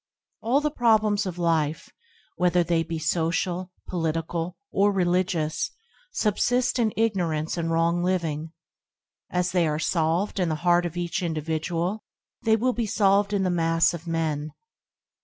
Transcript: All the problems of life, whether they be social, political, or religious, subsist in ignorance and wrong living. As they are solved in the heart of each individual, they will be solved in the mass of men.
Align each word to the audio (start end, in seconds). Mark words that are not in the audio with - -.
All 0.41 0.61
the 0.61 0.71
problems 0.71 1.27
of 1.27 1.37
life, 1.37 1.91
whether 2.35 2.63
they 2.63 2.81
be 2.81 2.97
social, 2.97 3.71
political, 3.87 4.57
or 4.71 4.91
religious, 4.91 5.69
subsist 6.11 6.79
in 6.79 6.91
ignorance 6.97 7.55
and 7.55 7.69
wrong 7.69 8.01
living. 8.01 8.51
As 9.29 9.51
they 9.51 9.67
are 9.67 9.77
solved 9.77 10.39
in 10.39 10.49
the 10.49 10.55
heart 10.65 10.87
of 10.87 10.97
each 10.97 11.21
individual, 11.21 12.03
they 12.41 12.55
will 12.55 12.73
be 12.73 12.87
solved 12.87 13.31
in 13.31 13.43
the 13.43 13.51
mass 13.51 13.93
of 13.93 14.07
men. 14.07 14.53